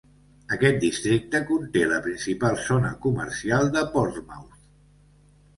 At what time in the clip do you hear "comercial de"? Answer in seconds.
3.07-3.85